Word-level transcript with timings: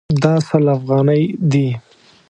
دا 0.23 0.33
سل 0.47 0.65
افغانۍ 0.77 1.23
دي 1.51 1.67